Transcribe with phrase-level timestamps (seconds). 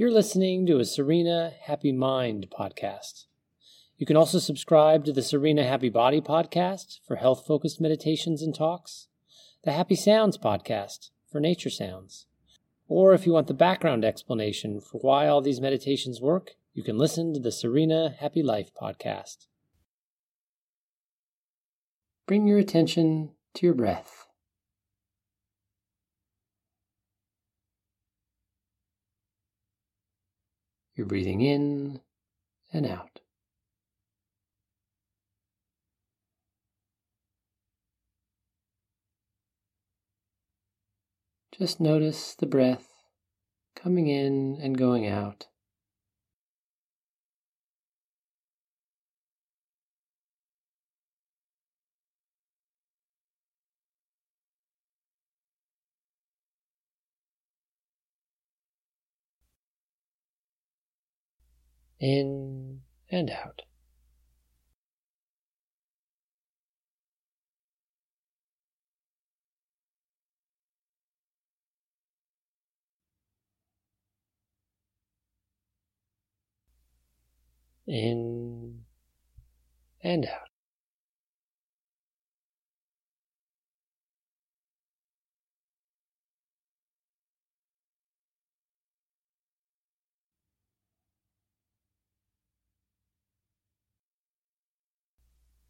[0.00, 3.24] You're listening to a Serena Happy Mind podcast.
[3.96, 8.54] You can also subscribe to the Serena Happy Body podcast for health focused meditations and
[8.54, 9.08] talks,
[9.64, 12.26] the Happy Sounds podcast for nature sounds.
[12.86, 16.96] Or if you want the background explanation for why all these meditations work, you can
[16.96, 19.48] listen to the Serena Happy Life podcast.
[22.24, 24.27] Bring your attention to your breath.
[30.98, 32.00] You're breathing in
[32.72, 33.20] and out.
[41.56, 42.88] Just notice the breath
[43.76, 45.46] coming in and going out.
[62.00, 62.80] In
[63.10, 63.62] and out.
[77.86, 78.84] In
[80.02, 80.47] and out.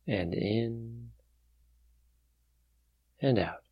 [0.09, 1.11] And in
[3.21, 3.63] and out.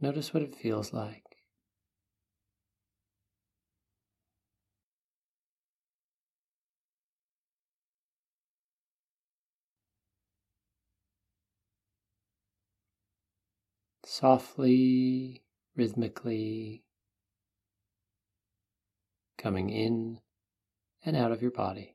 [0.00, 1.27] Notice what it feels like.
[14.18, 15.40] Softly,
[15.76, 16.82] rhythmically
[19.36, 20.18] coming in
[21.04, 21.94] and out of your body.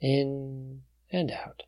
[0.00, 1.67] In and out.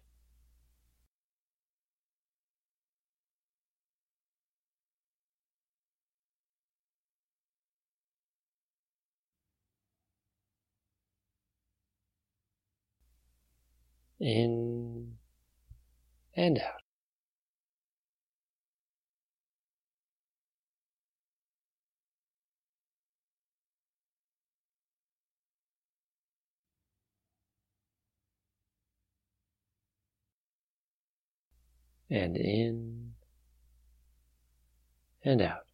[14.21, 15.15] In
[16.37, 16.83] and out.
[32.11, 33.13] And in
[35.25, 35.70] and out.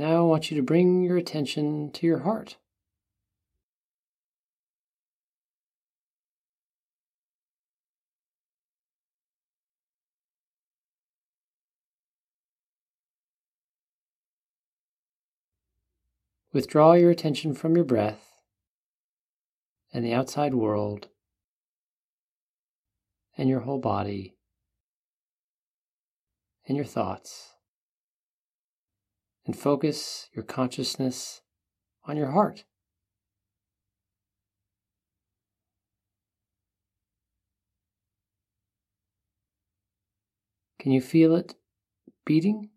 [0.00, 2.56] Now I want you to bring your attention to your heart.
[16.54, 18.32] Withdraw your attention from your breath
[19.92, 21.08] and the outside world
[23.36, 24.38] and your whole body
[26.66, 27.50] and your thoughts
[29.50, 31.40] and focus your consciousness
[32.04, 32.62] on your heart.
[40.78, 41.56] Can you feel it
[42.24, 42.70] beating?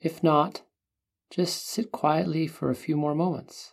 [0.00, 0.62] If not,
[1.30, 3.72] just sit quietly for a few more moments.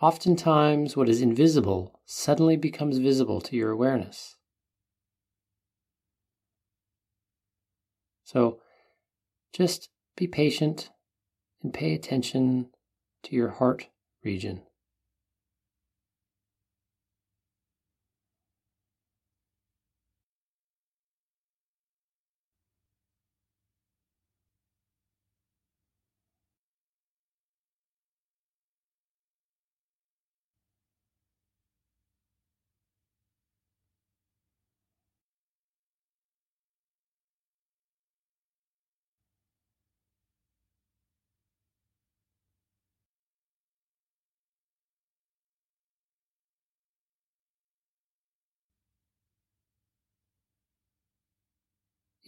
[0.00, 4.36] Oftentimes, what is invisible suddenly becomes visible to your awareness.
[8.24, 8.60] So
[9.52, 10.90] just be patient
[11.62, 12.70] and pay attention
[13.24, 13.88] to your heart
[14.24, 14.62] region.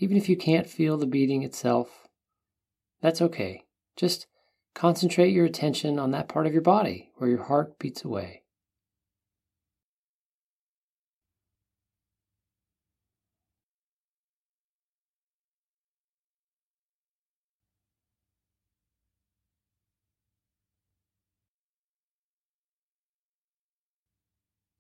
[0.03, 2.09] Even if you can't feel the beating itself,
[3.01, 3.63] that's okay.
[3.97, 4.27] Just
[4.75, 8.43] concentrate your attention on that part of your body where your heart beats away.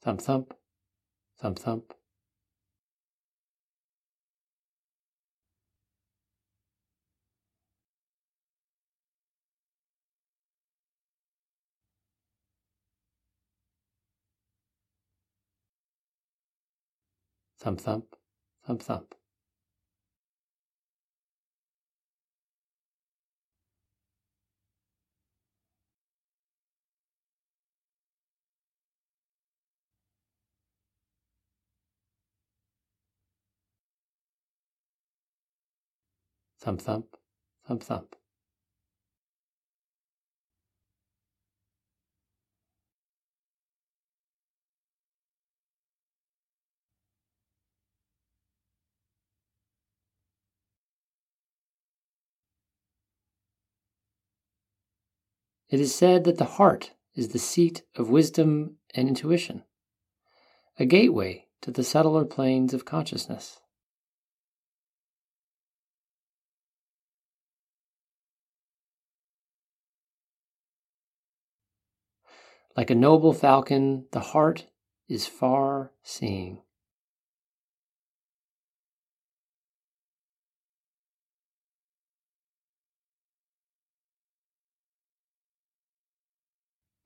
[0.02, 0.52] Thump, thump,
[1.40, 1.94] thump, thump.
[17.62, 18.06] Thump, thump,
[18.66, 19.14] thump, thump.
[36.60, 37.06] Thump, thump,
[37.68, 38.16] thump, thump.
[55.72, 59.64] It is said that the heart is the seat of wisdom and intuition,
[60.78, 63.58] a gateway to the subtler planes of consciousness.
[72.76, 74.66] Like a noble falcon, the heart
[75.08, 76.61] is far seeing.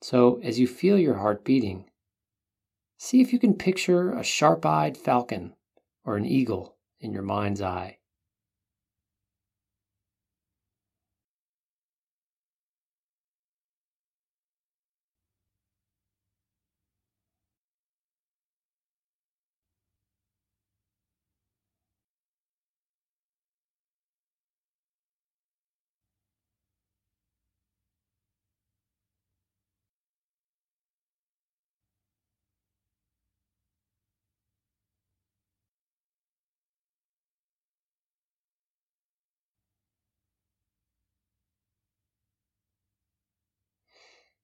[0.08, 1.90] So, as you feel your heart beating,
[2.96, 5.56] see if you can picture a sharp eyed falcon
[6.04, 7.98] or an eagle in your mind's eye.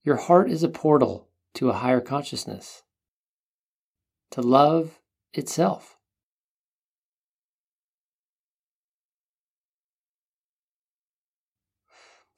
[0.04, 2.82] Your heart is a portal to a higher consciousness,
[4.32, 4.98] to love
[5.32, 5.96] itself.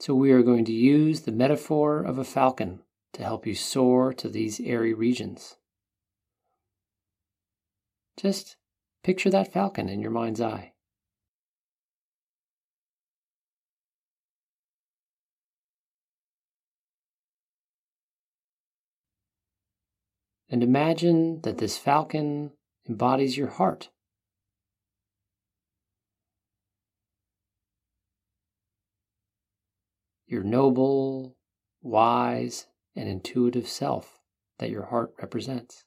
[0.01, 2.81] So, we are going to use the metaphor of a falcon
[3.15, 5.57] to help you soar to these airy regions.
[8.19, 8.57] Just
[9.03, 10.74] picture that falcon in your mind's eye.
[20.55, 22.53] And imagine that this falcon
[22.89, 23.91] embodies your heart.
[30.29, 31.35] Your noble,
[31.83, 34.21] wise, and intuitive self
[34.61, 35.87] that your heart represents.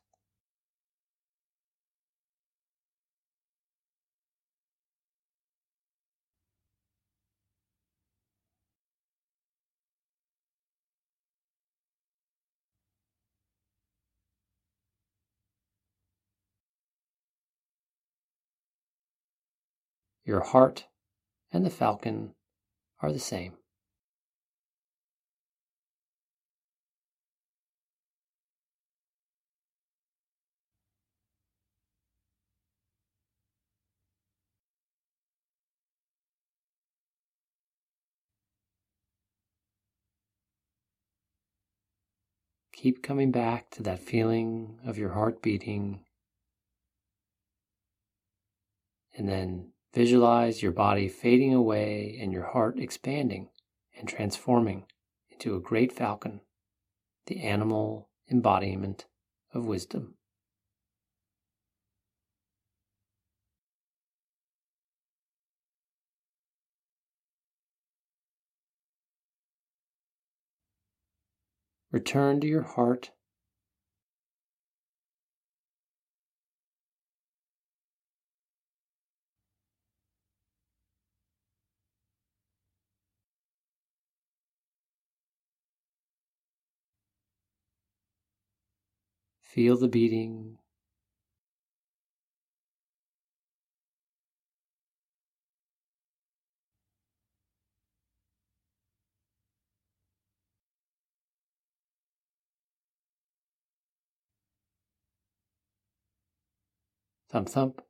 [20.28, 20.86] Your heart
[21.54, 22.36] and the falcon
[23.00, 23.54] are the same.
[42.74, 46.00] keep coming back to that feeling of your heart beating.
[49.18, 53.50] And then visualize your body fading away and your heart expanding
[53.98, 54.86] and transforming
[55.30, 56.42] into a great falcon,
[57.26, 59.06] the animal embodiment
[59.54, 60.16] of wisdom.
[71.92, 73.12] Return to your heart.
[89.48, 90.60] Feel the beating.
[107.30, 107.82] Thump, thump,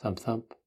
[0.00, 0.59] thump, thump.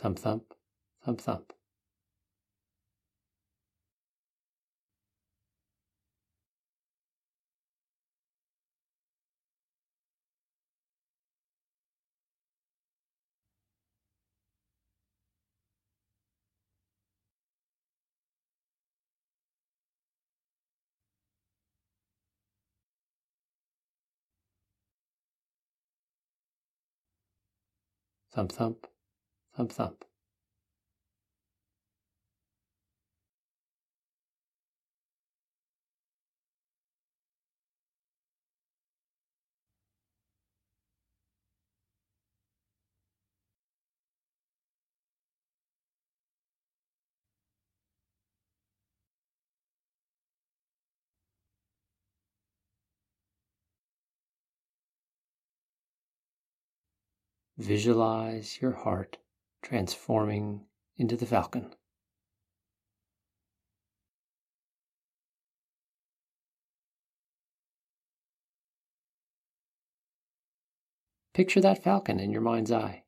[0.00, 0.44] Thump, thump,
[1.04, 1.54] thump, thump.
[28.34, 28.86] Thump, thump,
[29.60, 30.04] thump, thump.
[57.58, 59.18] Visualize your heart
[59.62, 61.74] transforming into the falcon.
[71.32, 73.04] Picture that falcon in your mind's eye.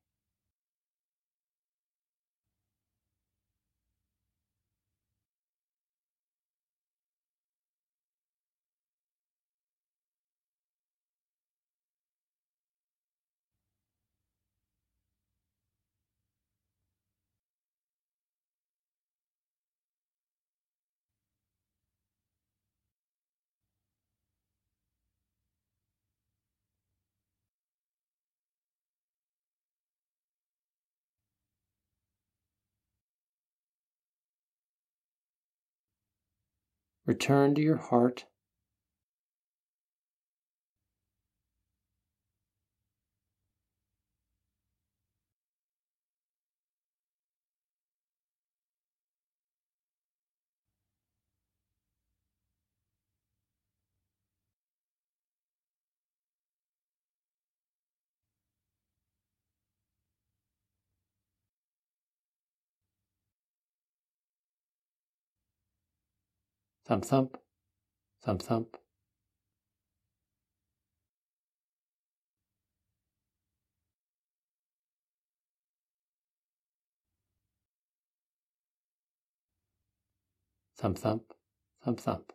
[37.13, 38.25] Return to your heart.
[66.93, 67.39] Thump, thump,
[68.23, 68.77] thump, thump.
[80.77, 81.23] Thump, thump,
[81.83, 82.33] thump, thump.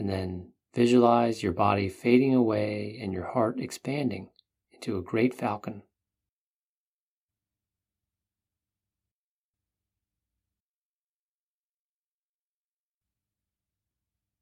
[0.00, 4.30] And then visualize your body fading away and your heart expanding
[4.72, 5.82] into a great falcon.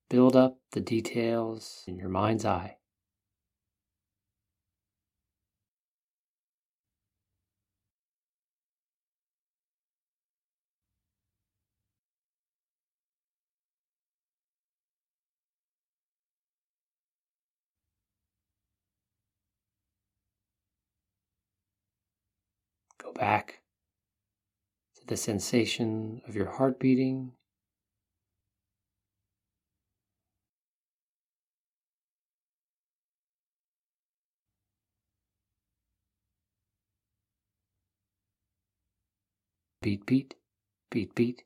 [0.09, 2.78] Build up the details in your mind's eye.
[23.19, 23.61] Back
[24.95, 27.33] to the sensation of your heart beating.
[39.83, 40.35] Beat, beat,
[40.91, 41.45] beat, beat.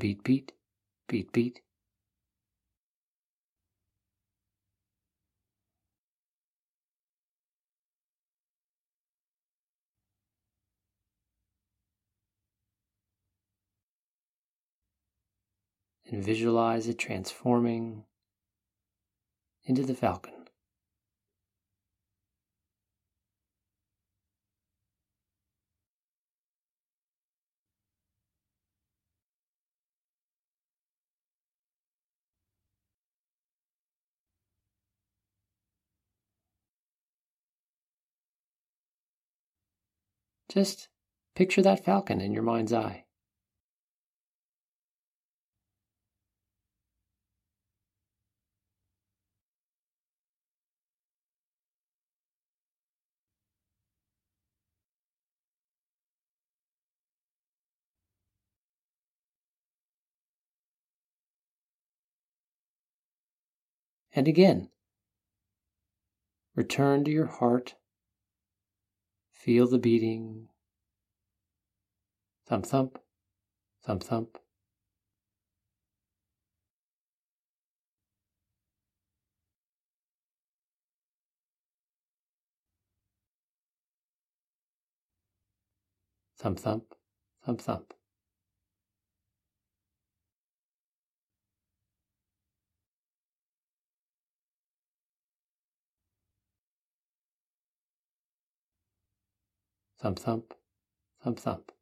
[0.00, 0.52] Beat, beat,
[1.08, 1.60] beat, beat.
[16.06, 18.04] And visualize it transforming
[19.64, 20.37] into the falcon.
[40.48, 40.88] Just
[41.34, 43.04] picture that falcon in your mind's eye.
[64.12, 64.70] And again,
[66.56, 67.77] return to your heart.
[69.38, 70.48] Feel the beating.
[72.48, 72.98] Thump, thump,
[73.84, 74.38] thump, thump.
[86.36, 86.94] Thump, thump,
[87.44, 87.97] thump, thump.
[100.00, 100.54] Thump, thump,
[101.24, 101.72] thump, thump.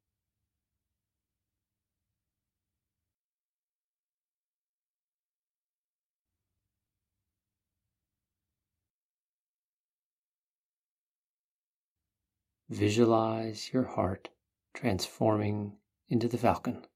[12.70, 14.30] Visualize your heart
[14.72, 15.76] transforming
[16.08, 16.86] into the falcon.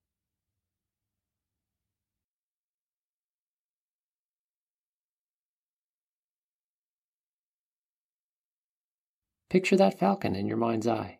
[9.50, 11.18] Picture that falcon in your mind's eye.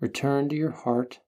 [0.00, 1.20] Return to your heart.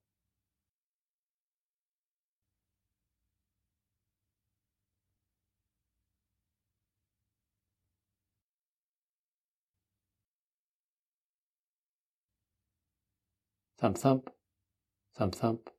[13.78, 14.30] Thump, thump,
[15.16, 15.70] thump, thump.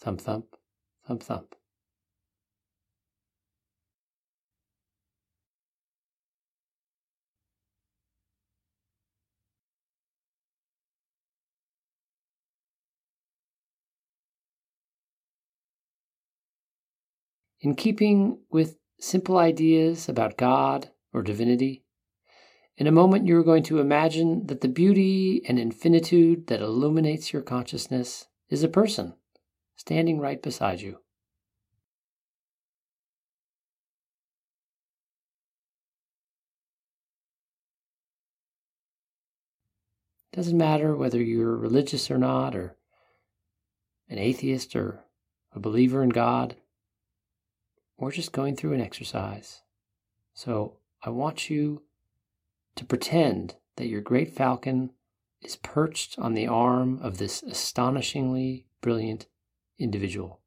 [0.00, 0.56] Thump, thump,
[1.08, 1.54] thump, thump.
[17.66, 21.82] In keeping with simple ideas about God or divinity,
[22.76, 27.32] in a moment you are going to imagine that the beauty and infinitude that illuminates
[27.32, 29.14] your consciousness is a person
[29.74, 31.00] standing right beside you.
[40.32, 42.76] Doesn't matter whether you're religious or not, or
[44.08, 45.02] an atheist or
[45.52, 46.54] a believer in God,
[47.96, 49.62] or just going through an exercise.
[50.34, 51.82] So I want you
[52.76, 54.90] to pretend that your great falcon
[55.40, 59.26] is perched on the arm of this astonishingly brilliant
[59.78, 60.40] individual.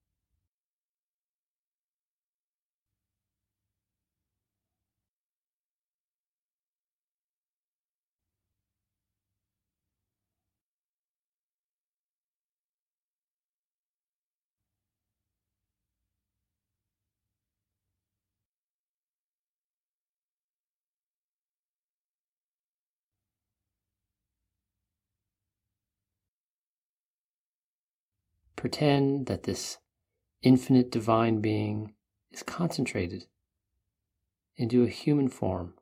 [28.60, 29.78] Pretend that this
[30.42, 31.94] infinite divine being
[32.32, 33.26] is concentrated
[34.58, 35.76] into a human form.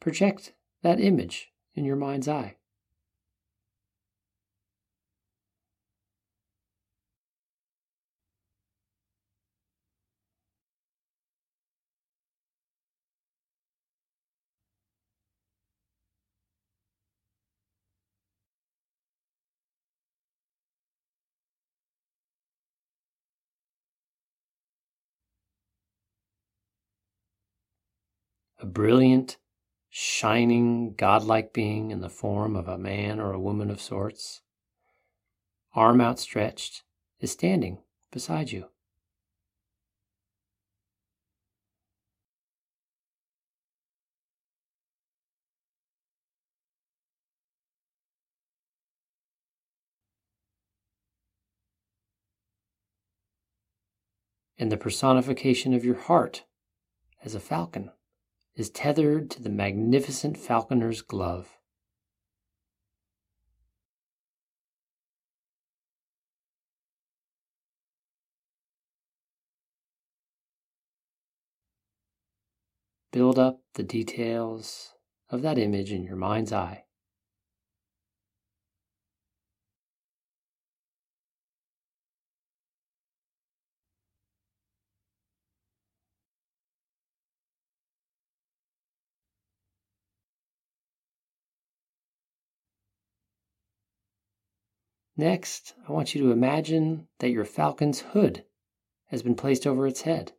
[0.00, 2.56] Project that image in your mind's eye.
[28.58, 29.38] A brilliant
[29.90, 34.40] shining, godlike being in the form of a man or a woman of sorts,
[35.74, 36.84] arm outstretched,
[37.18, 37.78] is standing
[38.12, 38.66] beside you.
[54.56, 56.44] And the personification of your heart
[57.24, 57.90] as a falcon
[58.56, 61.48] is tethered to the magnificent falconer's glove.
[73.12, 74.94] Build up the details
[75.30, 76.84] of that image in your mind's eye.
[95.20, 98.46] Next, I want you to imagine that your falcon's hood
[99.08, 100.32] has been placed over its head.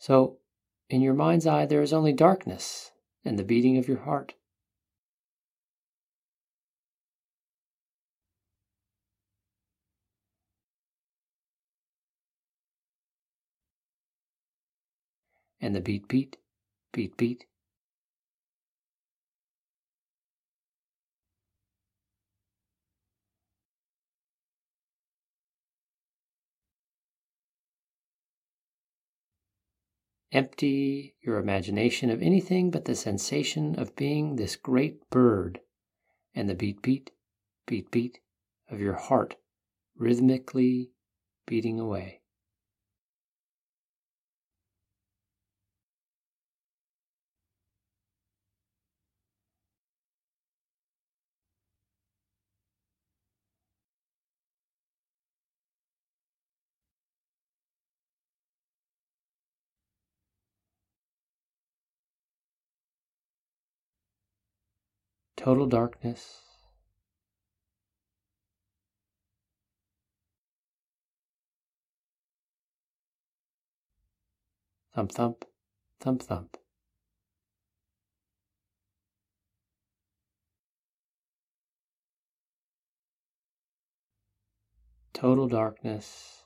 [0.00, 0.38] So,
[0.90, 2.90] in your mind's eye, there is only darkness
[3.24, 4.34] and the beating of your heart.
[15.62, 16.36] And the beat, beat,
[16.92, 17.46] beat, beat.
[30.32, 35.60] Empty your imagination of anything but the sensation of being this great bird
[36.34, 37.10] and the beat, beat,
[37.66, 38.18] beat, beat
[38.68, 39.36] of your heart
[39.94, 40.90] rhythmically
[41.46, 42.21] beating away.
[65.42, 66.40] Total darkness.
[74.94, 75.44] Thump, thump,
[75.98, 76.56] thump, thump.
[85.12, 86.44] Total darkness.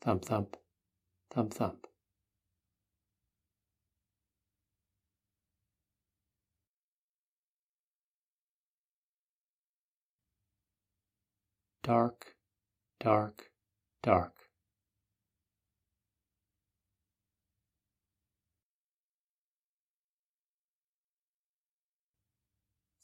[0.00, 0.56] Thump, thump
[1.30, 1.86] thump thump.
[11.82, 12.36] Dark,
[13.00, 13.50] dark,
[14.02, 14.34] dark.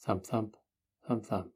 [0.01, 0.57] Thump thump,
[1.09, 1.56] thump thump.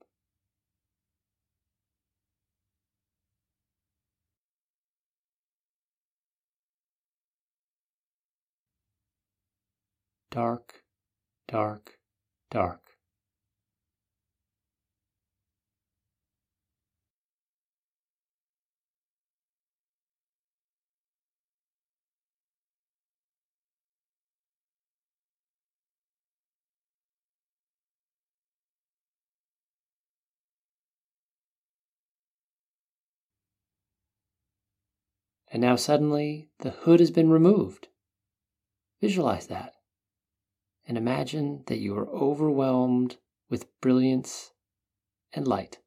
[10.31, 10.83] Dark,
[11.49, 11.99] dark,
[12.51, 12.81] dark.
[35.53, 37.89] And now suddenly the hood has been removed
[39.01, 39.80] Visualize that
[40.91, 43.17] and imagine that you are overwhelmed
[43.49, 44.51] with brilliance
[45.33, 45.79] and light.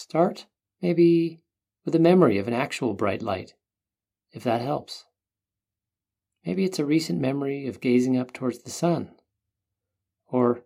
[0.00, 0.46] Start
[0.80, 1.42] maybe
[1.84, 3.52] with a memory of an actual bright light,
[4.32, 5.04] if that helps.
[6.42, 9.14] Maybe it's a recent memory of gazing up towards the sun.
[10.26, 10.64] Or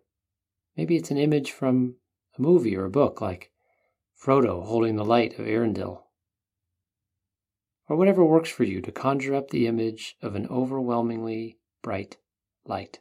[0.77, 1.97] maybe it's an image from
[2.37, 3.51] a movie or a book like
[4.17, 6.01] Frodo holding the light of Eärendil.
[7.89, 12.15] Or whatever works for you to conjure up the image of an overwhelmingly bright
[12.63, 12.99] light.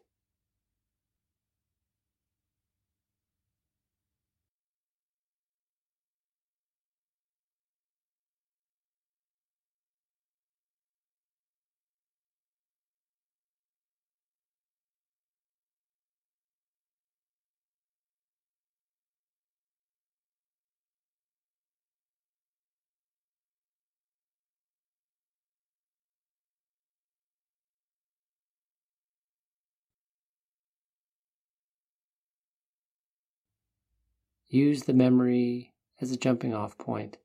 [34.54, 37.16] Use the memory as a jumping off point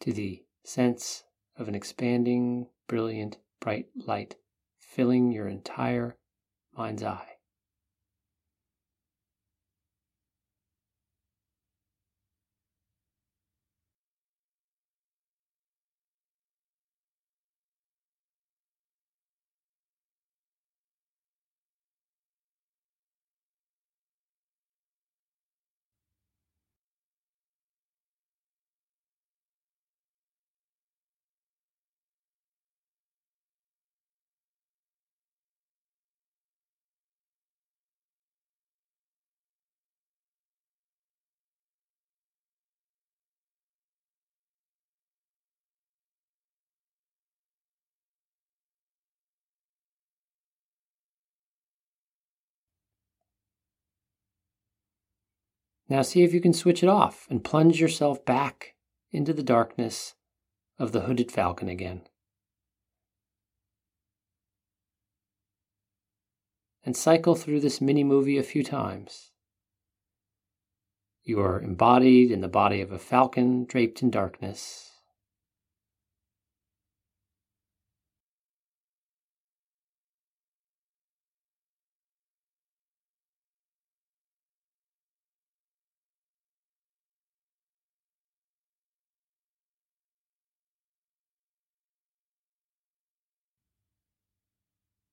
[0.00, 1.22] to the sense
[1.56, 4.34] of an expanding, brilliant, bright light
[4.80, 6.16] filling your entire
[6.76, 7.31] mind's eye.
[55.92, 58.76] Now see if you can switch it off and plunge yourself back
[59.10, 60.14] into the darkness
[60.78, 62.04] of the hooded falcon again.
[66.82, 69.32] And cycle through this mini movie a few times.
[71.24, 74.91] You are embodied in the body of a falcon draped in darkness.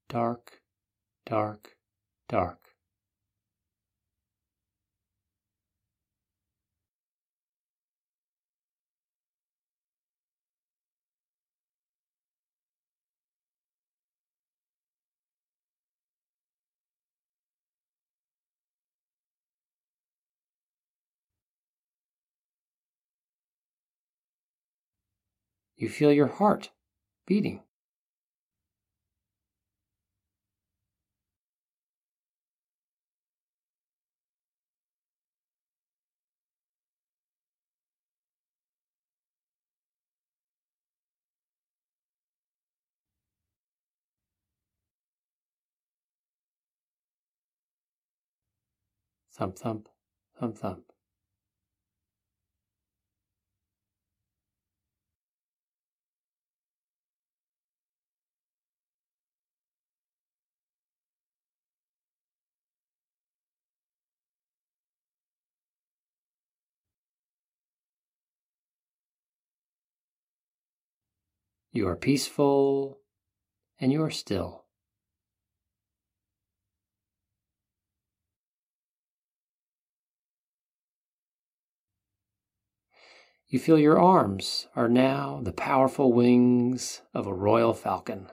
[0.10, 0.62] Dark,
[1.26, 1.78] dark,
[2.30, 2.76] dark.
[25.78, 26.70] You feel your heart
[27.26, 27.64] beating.
[49.40, 49.88] Thump, thump,
[50.38, 50.84] thump, thump.
[71.72, 73.00] You are peaceful
[73.80, 74.66] and you are still.
[83.52, 88.28] You feel your arms are now the powerful wings of a royal falcon.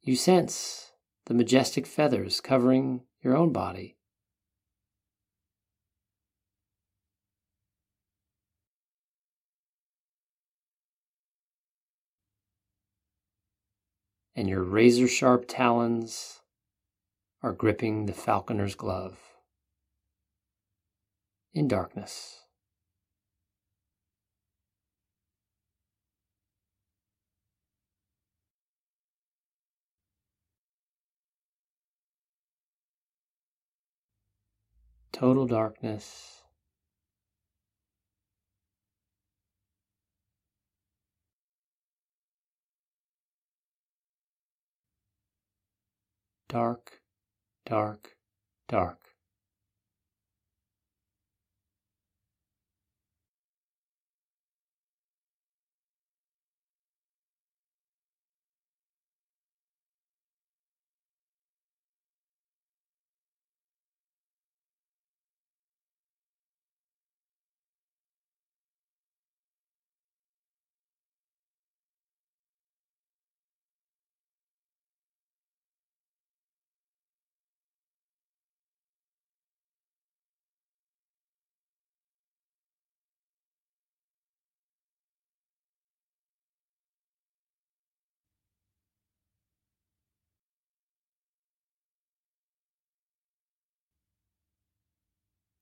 [0.00, 0.92] You sense
[1.26, 3.96] the majestic feathers covering your own body.
[14.36, 16.40] and your razor sharp talons
[17.44, 19.18] are gripping the falconer's glove.
[21.52, 22.40] In darkness.
[35.12, 36.34] Total darkness.
[46.54, 47.03] dark,
[47.66, 48.16] dark,
[48.68, 49.03] dark.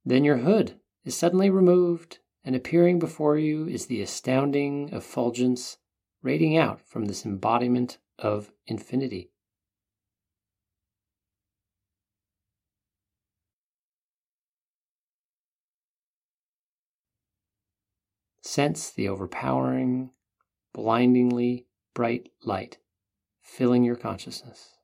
[0.05, 5.79] Then your hood is suddenly removed, and appearing before you is the astounding effulgence
[6.23, 9.31] radiating out from this embodiment of infinity.
[18.41, 20.11] Sense the overpowering,
[20.75, 22.79] blindingly bright light
[23.41, 24.77] filling your consciousness.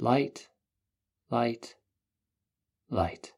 [0.00, 0.48] Light,
[1.30, 1.74] light,
[2.88, 3.32] light.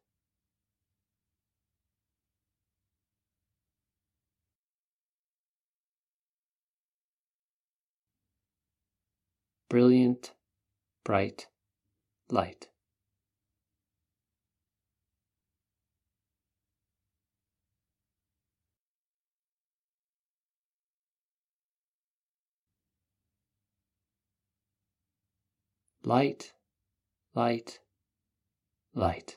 [9.70, 10.35] Brilliant,
[11.05, 11.46] bright
[12.29, 12.69] light.
[26.03, 26.55] Light,
[27.35, 27.81] light,
[28.95, 29.37] light.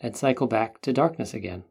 [0.00, 1.64] And cycle back to darkness again.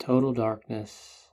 [0.00, 1.30] Total darkness.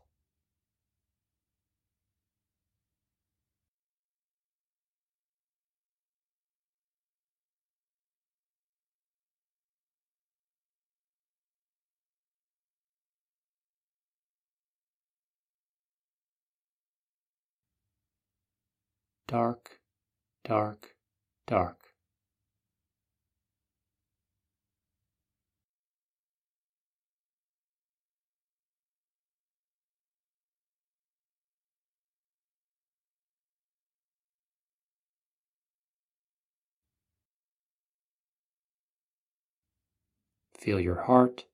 [19.28, 19.80] dark,
[20.44, 20.96] dark,
[21.48, 21.87] dark.
[40.68, 41.46] Feel your heart.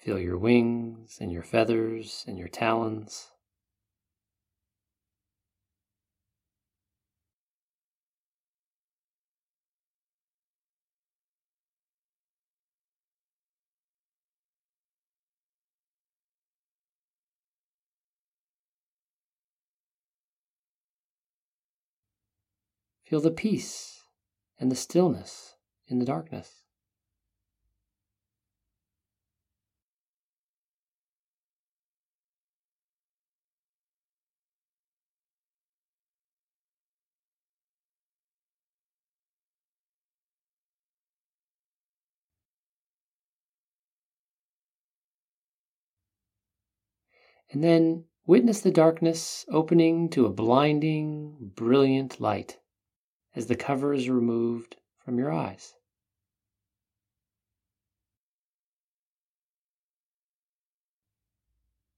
[0.00, 3.32] Feel your wings and your feathers and your talons.
[23.04, 24.04] Feel the peace
[24.58, 25.56] and the stillness
[25.88, 26.59] in the darkness.
[47.52, 52.58] And then witness the darkness opening to a blinding, brilliant light
[53.34, 55.74] as the cover is removed from your eyes.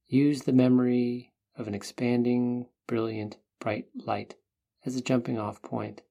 [0.07, 4.34] Use the memory of an expanding, brilliant, bright light
[4.84, 6.03] as a jumping off point.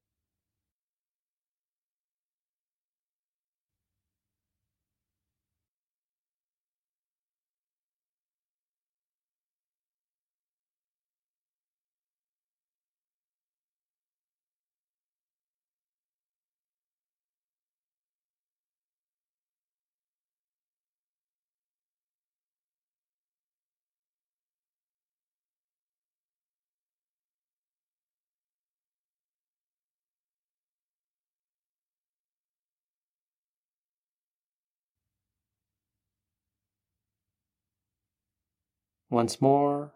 [39.11, 39.93] Once more,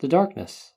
[0.00, 0.72] the darkness.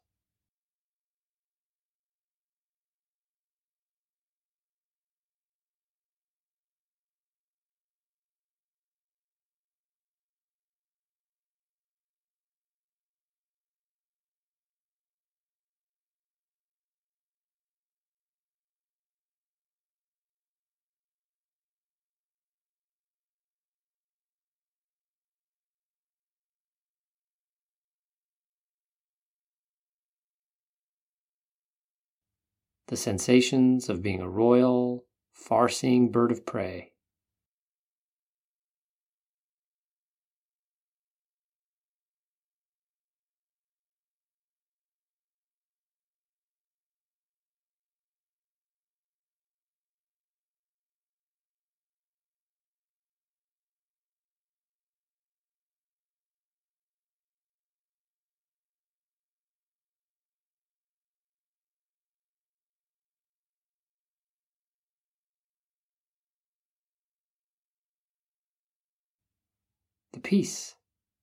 [32.92, 36.91] The sensations of being a royal, far seeing bird of prey.
[70.14, 70.76] The peace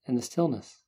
[0.06, 0.82] and the stillness.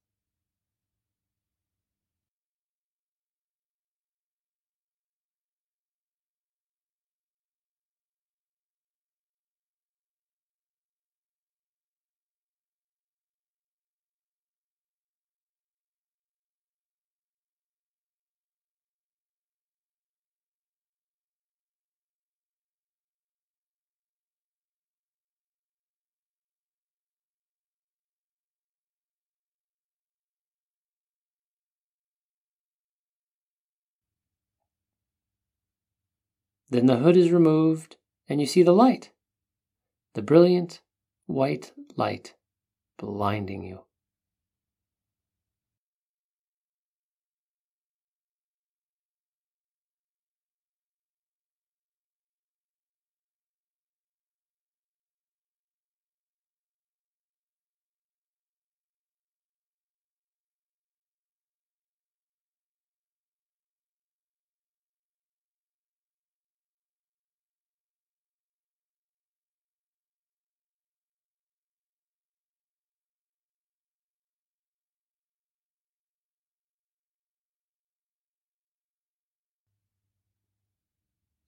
[36.71, 37.97] Then the hood is removed
[38.29, 39.11] and you see the light,
[40.15, 40.81] the brilliant
[41.27, 42.35] white light
[42.97, 43.81] blinding you.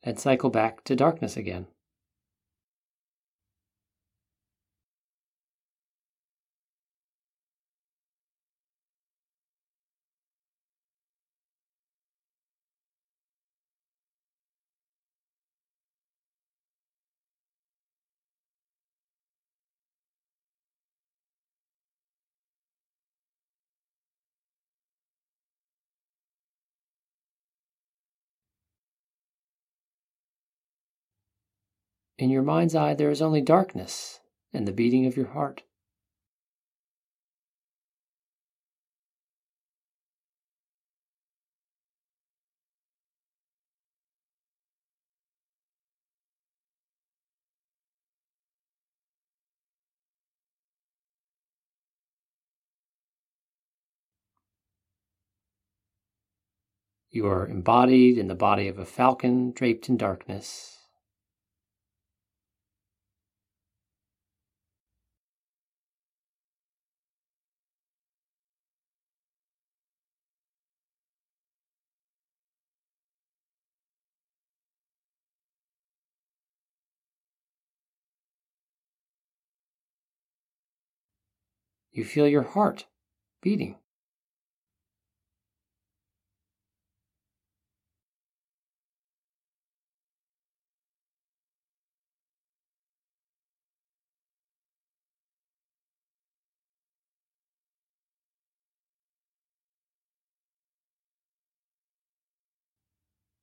[0.03, 1.67] And cycle back to darkness again.
[32.23, 34.21] In your mind's eye, there is only darkness
[34.53, 35.65] and the beating of your heart.
[57.11, 60.82] You are embodied in the body of a falcon draped in darkness.
[81.93, 82.87] You feel your heart
[83.43, 83.77] beating.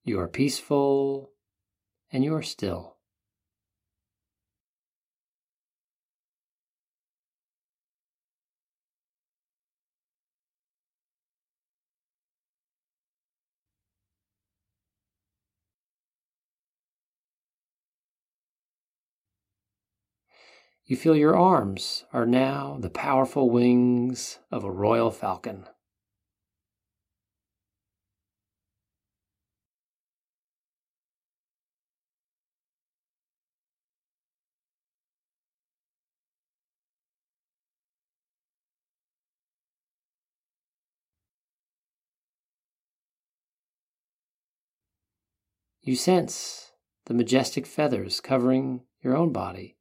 [0.03, 1.29] You are peaceful
[2.11, 2.98] and you are still.
[20.89, 25.67] You feel your arms are now the powerful wings of a royal falcon.
[45.83, 46.71] You sense
[47.05, 49.78] the majestic feathers covering your own body.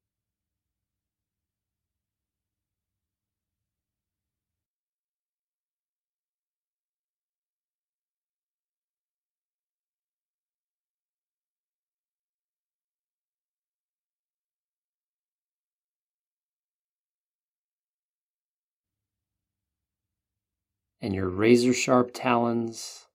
[21.00, 23.06] And your razor sharp talons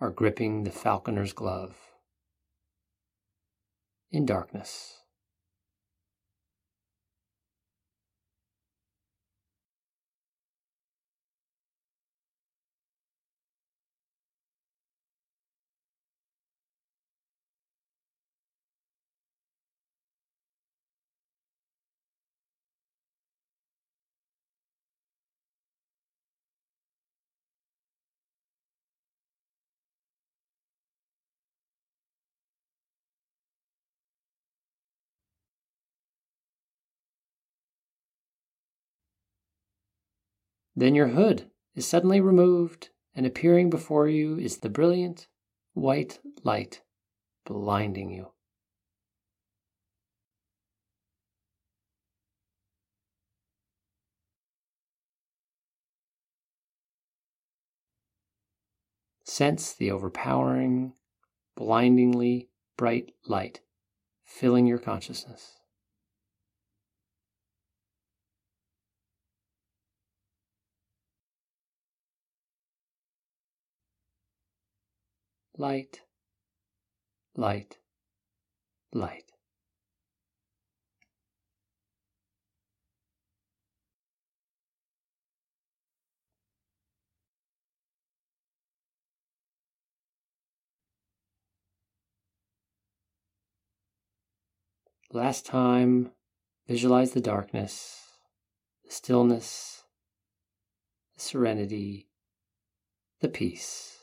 [0.00, 1.76] are gripping the falconer's glove
[4.10, 4.99] in darkness.
[40.74, 45.26] Then your hood is suddenly removed, and appearing before you is the brilliant
[45.74, 46.82] white light
[47.44, 48.28] blinding you.
[59.24, 60.92] Sense the overpowering,
[61.56, 63.60] blindingly bright light
[64.24, 65.59] filling your consciousness.
[75.60, 76.00] Light,
[77.36, 77.76] light,
[78.94, 79.24] light.
[95.12, 96.12] Last time,
[96.66, 98.00] visualize the darkness,
[98.86, 99.84] the stillness,
[101.16, 102.08] the serenity,
[103.20, 103.99] the peace.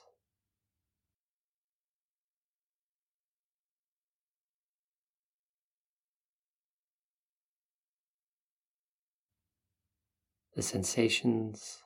[10.58, 11.84] The sensations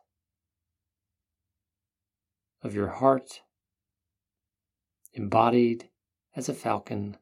[2.64, 3.42] of your heart
[5.12, 5.90] embodied
[6.38, 7.18] as a falcon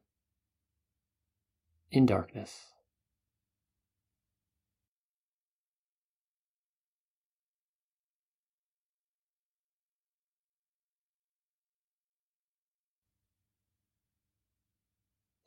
[1.90, 2.66] in darkness.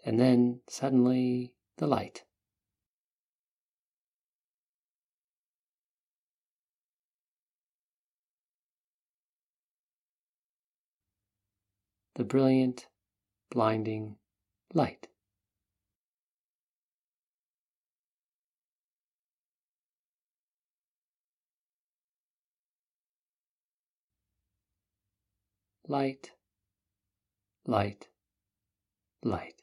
[0.05, 2.25] And then suddenly the light.
[12.16, 12.88] The brilliant,
[13.49, 14.18] blinding
[14.74, 15.07] light.
[25.88, 26.32] Light,
[27.66, 28.07] light,
[29.22, 29.62] light.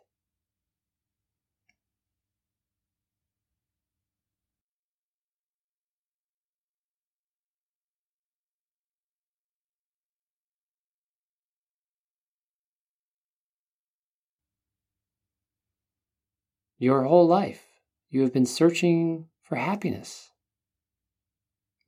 [16.83, 17.67] Your whole life,
[18.09, 20.31] you have been searching for happiness,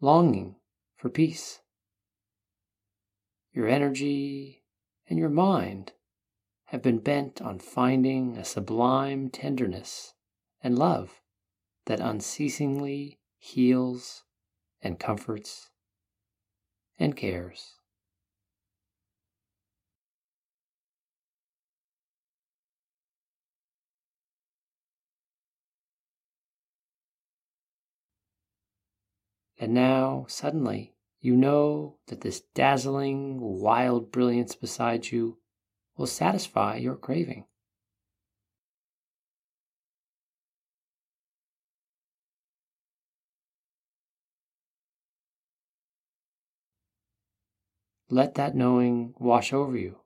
[0.03, 0.57] longing
[0.99, 1.61] for peace.
[3.55, 4.65] Your energy
[5.09, 5.93] and your mind
[6.67, 10.13] have been bent on finding a sublime tenderness
[10.63, 11.23] and love
[11.87, 14.25] that unceasingly heals
[14.83, 15.71] and comforts
[16.99, 17.77] and cares.
[29.63, 35.39] And now, suddenly, you know that this dazzling, wild brilliance beside you
[35.97, 37.45] will satisfy your craving.
[48.11, 50.02] Let that knowing wash over you.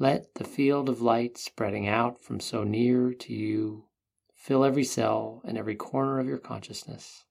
[0.00, 3.86] Let the field of light spreading out from so near to you
[4.32, 7.24] fill every cell and every corner of your consciousness.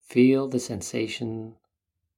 [0.00, 1.56] Feel the sensation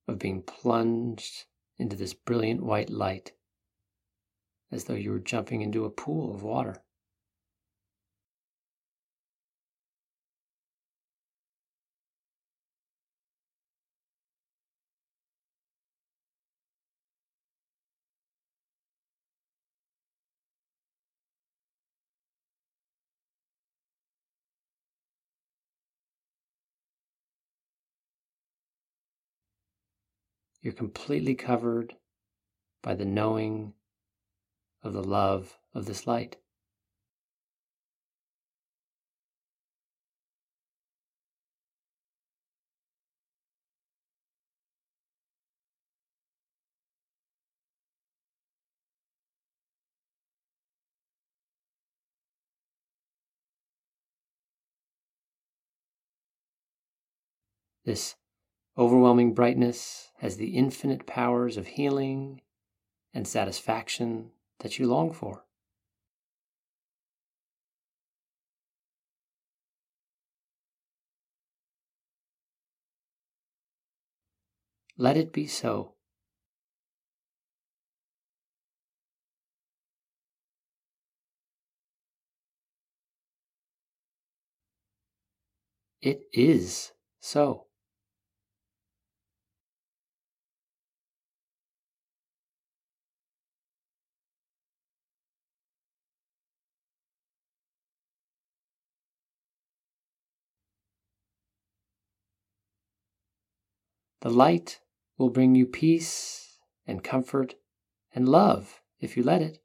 [0.06, 1.46] of being plunged
[1.78, 3.32] into this brilliant white light
[4.70, 6.83] as though you were jumping into a pool of water.
[30.64, 31.94] You're completely covered
[32.82, 33.74] by the knowing
[34.82, 36.36] of the love of this light.
[57.84, 58.14] This
[58.76, 62.40] overwhelming brightness has the infinite powers of healing
[63.12, 65.44] and satisfaction that you long for.
[74.96, 75.94] Let it be so.
[86.00, 87.66] It is so.
[104.24, 104.80] The light
[105.18, 106.56] will bring you peace
[106.86, 107.56] and comfort
[108.14, 109.58] and love if you let it.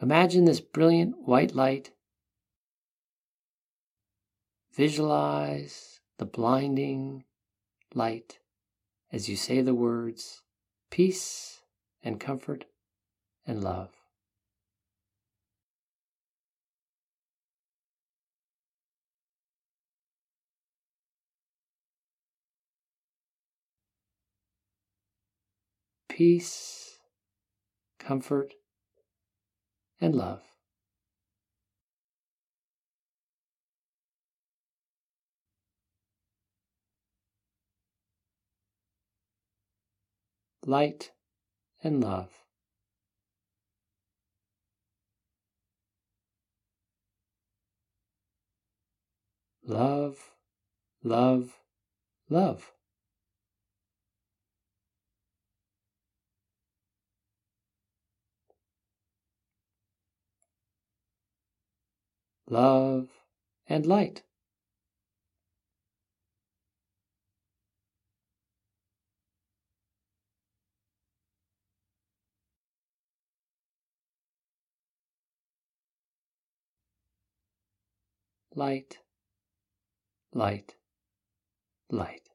[0.00, 1.90] Imagine this brilliant white light.
[4.72, 7.24] Visualize the blinding
[7.94, 8.38] light
[9.10, 10.42] as you say the words
[10.90, 11.62] peace
[12.00, 12.66] and comfort
[13.44, 13.95] and love.
[26.16, 26.98] Peace,
[27.98, 28.54] comfort,
[30.00, 30.40] and love.
[40.64, 41.10] Light
[41.84, 42.30] and love.
[49.66, 50.30] Love,
[51.04, 51.58] love,
[52.30, 52.72] love.
[62.48, 63.08] Love,
[63.68, 64.22] and light.
[78.54, 78.98] Light,
[80.32, 80.76] light,
[81.90, 82.25] light.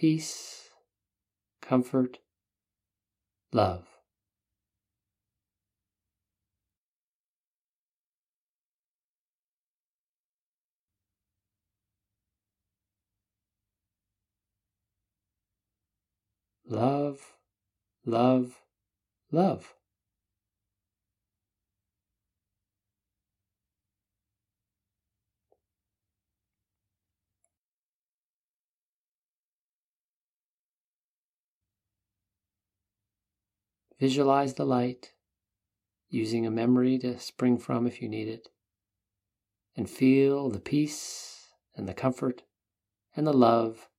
[0.00, 0.70] Peace,
[1.60, 2.20] comfort,
[3.52, 3.86] love.
[16.66, 17.20] Love,
[18.06, 18.54] love,
[19.30, 19.74] love.
[34.00, 35.12] Visualize the light,
[36.08, 38.48] using a memory to spring from if you need it,
[39.76, 42.42] and feel the peace and the comfort
[43.14, 43.90] and the love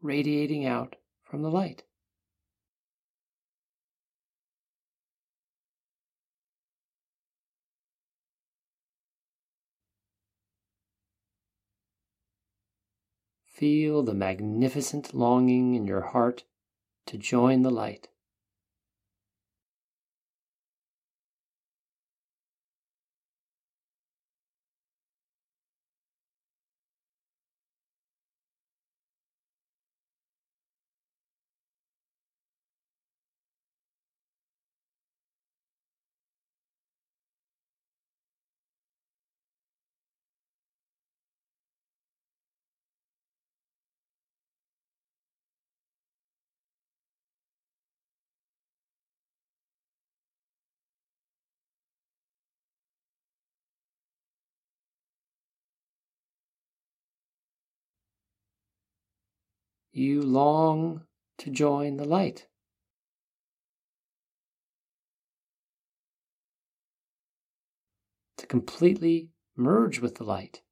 [0.00, 1.82] radiating out from the light.
[13.44, 16.44] Feel the magnificent longing in your heart
[17.04, 18.08] to join the light.
[60.00, 61.02] You long
[61.36, 62.46] to join the light.
[68.38, 70.62] To completely merge with the light.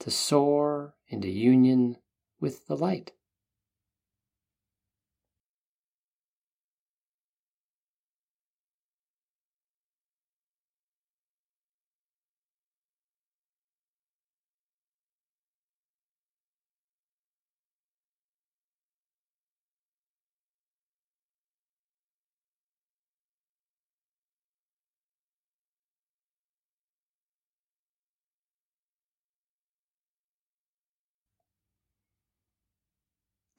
[0.00, 1.98] To soar into union
[2.40, 3.12] with the light.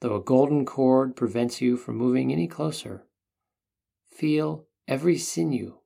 [0.02, 3.06] Though a golden cord prevents you from moving any closer,
[4.10, 5.78] feel every sinew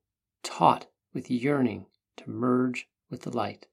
[0.42, 1.84] taut with yearning
[2.16, 3.66] to merge with the light.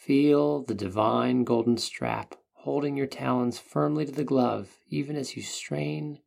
[0.00, 5.42] Feel the divine golden strap holding your talons firmly to the glove, even as you
[5.42, 6.20] strain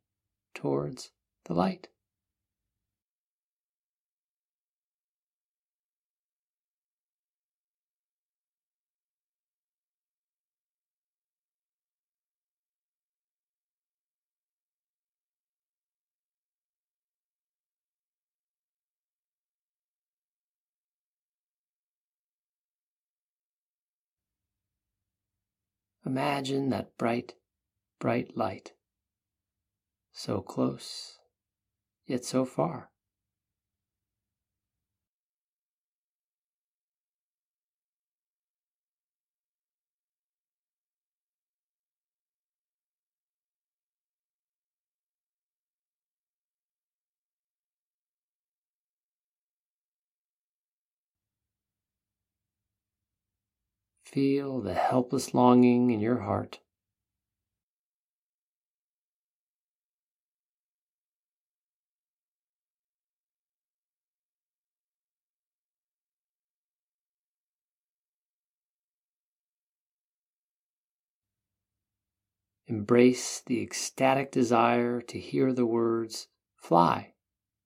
[0.54, 1.10] towards
[1.46, 1.88] the light.
[26.06, 27.34] Imagine that bright,
[27.98, 28.72] bright light.
[30.12, 31.18] So close,
[32.06, 32.90] yet so far.
[54.14, 56.60] Feel the helpless longing in your heart.
[72.68, 77.14] Embrace the ecstatic desire to hear the words, Fly,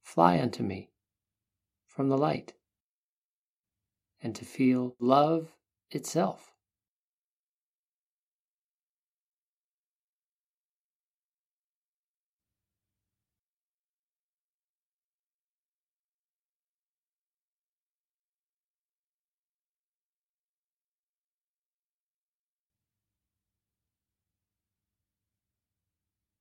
[0.01, 0.93] fly unto me,
[1.87, 2.55] from the light,
[4.23, 5.53] and to feel love
[5.91, 6.53] itself.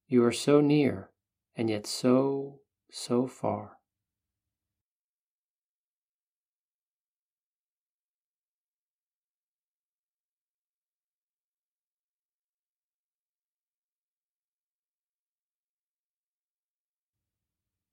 [0.08, 1.12] You are so near
[1.56, 3.77] and yet so, so far.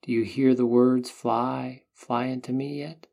[0.05, 3.07] Do you hear the words fly, fly into me yet?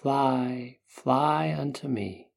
[0.00, 2.27] Fly, fly unto me.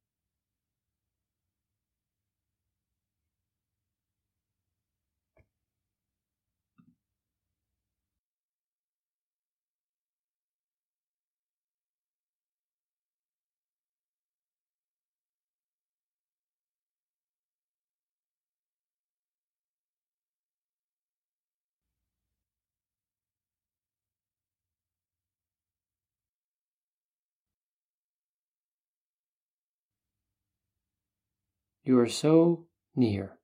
[31.84, 33.39] You are so near,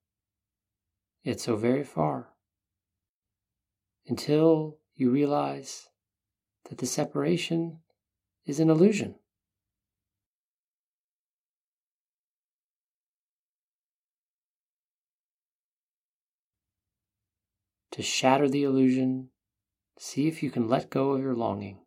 [1.24, 2.30] yet so very far,
[4.06, 5.90] until you realize
[6.70, 7.80] that the separation
[8.46, 9.16] is an illusion.
[17.92, 19.30] To shatter the illusion,
[19.98, 21.80] see if you can let go of your longing.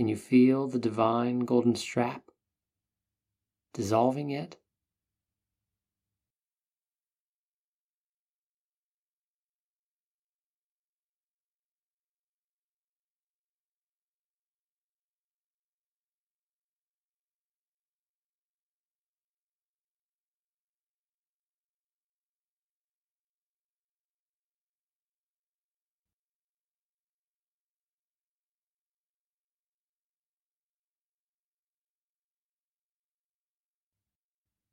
[0.00, 2.30] Can you feel the divine golden strap
[3.74, 4.56] dissolving yet?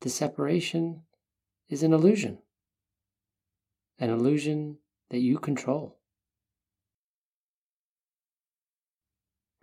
[0.02, 1.04] The separation
[1.70, 2.40] is an illusion,
[4.00, 4.78] an illusion
[5.10, 5.98] that you control.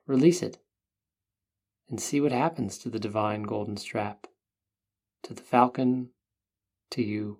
[0.07, 0.59] Release it
[1.89, 4.27] and see what happens to the divine golden strap,
[5.23, 6.11] to the falcon,
[6.91, 7.39] to you,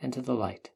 [0.00, 0.70] and to the light.